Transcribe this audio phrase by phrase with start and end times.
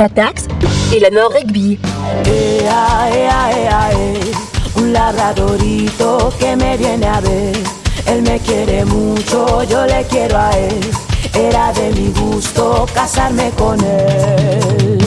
[0.00, 0.46] Tatax
[0.94, 1.78] et la Nord Rugby.
[4.76, 7.54] Un labradorito que me viene a ver.
[8.06, 10.80] Él me quiere mucho, yo le quiero a él.
[11.34, 14.98] Era de mi gusto casarme con él.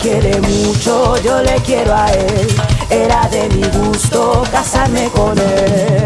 [0.00, 2.48] Quiere mucho, yo le quiero a él.
[2.90, 5.97] Era de mi gusto casarme con él.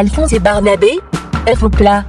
[0.00, 0.98] Alphonse et Barnabé
[1.46, 2.04] F au plat.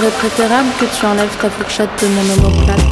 [0.00, 2.89] serait préférable que tu enlèves ta fourchette de mon.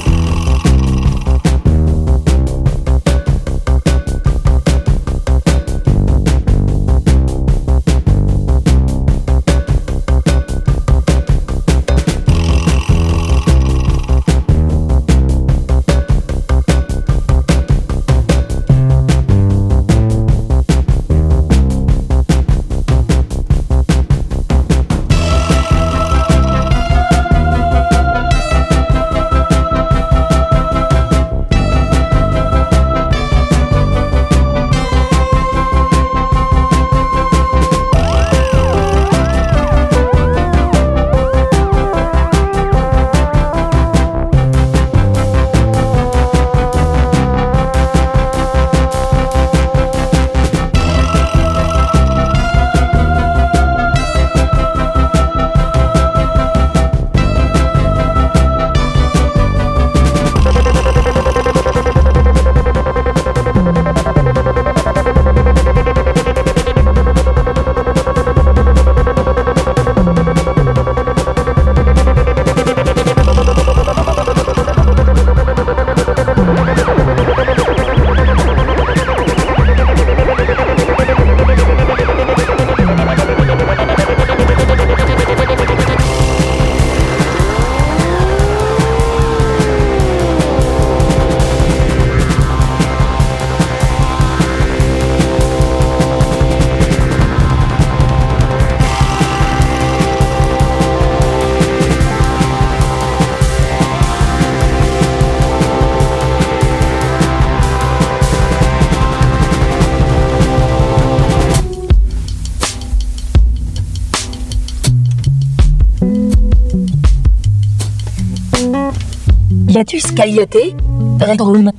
[120.19, 120.75] Qualité.
[121.21, 121.71] Red Room.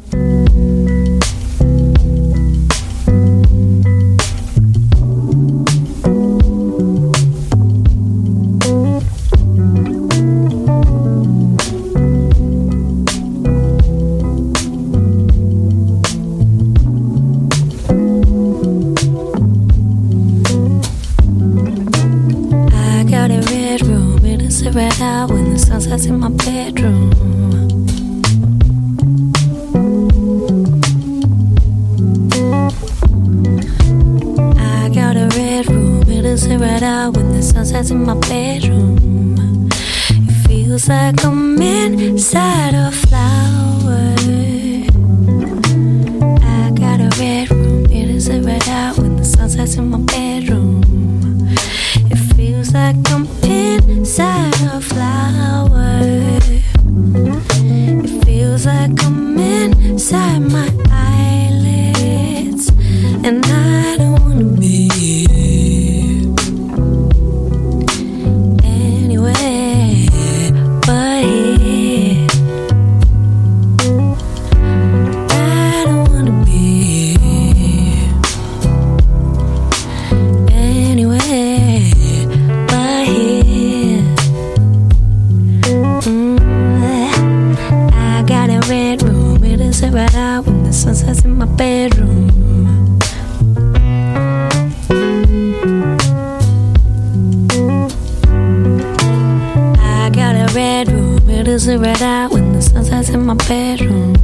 [90.80, 92.30] sunsets in my bedroom.
[99.78, 103.34] I got a red room, it is a red eye when the sunsets in my
[103.34, 104.16] bedroom.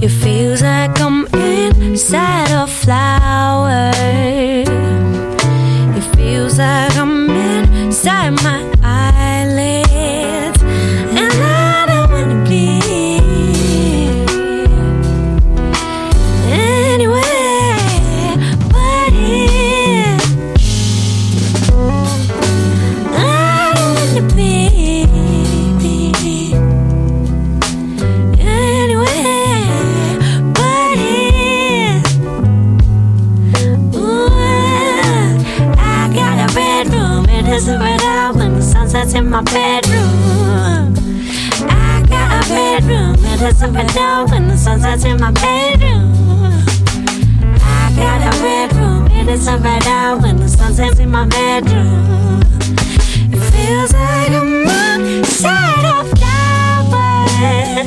[0.00, 3.92] It feels like I'm inside a flower.
[5.98, 6.95] It feels like
[45.26, 46.12] my bedroom.
[47.60, 49.06] I got a red room.
[49.10, 52.42] It is a red out when the sun sets in my bedroom.
[53.32, 57.86] It feels like a moon set of flowers.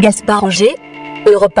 [0.00, 0.74] Gaspard Roger,
[1.26, 1.60] Europe